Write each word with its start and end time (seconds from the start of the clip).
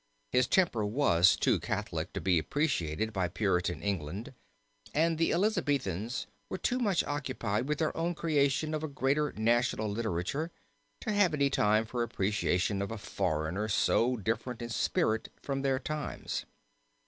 His 0.31 0.47
temper 0.47 0.83
was 0.83 1.35
too 1.35 1.59
Catholic 1.59 2.11
to 2.13 2.21
be 2.21 2.39
appreciated 2.39 3.13
by 3.13 3.27
Puritan 3.27 3.83
England, 3.83 4.33
and 4.95 5.19
the 5.19 5.31
Elizabethans 5.31 6.25
were 6.49 6.57
too 6.57 6.79
much 6.79 7.03
occupied 7.03 7.67
with 7.69 7.77
their 7.77 7.95
own 7.95 8.15
creation 8.15 8.73
of 8.73 8.81
a 8.83 8.87
great 8.87 9.19
national 9.37 9.87
literature, 9.91 10.49
to 11.01 11.11
have 11.11 11.35
any 11.35 11.51
time 11.51 11.85
for 11.85 12.01
appreciation 12.01 12.81
of 12.81 12.89
a 12.89 12.97
foreigner 12.97 13.67
so 13.67 14.17
different 14.17 14.63
in 14.63 14.69
spirit 14.69 15.31
from 15.39 15.61
their 15.61 15.77
times. 15.77 16.47